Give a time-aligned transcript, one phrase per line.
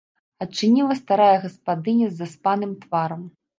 [0.45, 3.33] Адчыніла старая гаспадыня з заспаным тварам.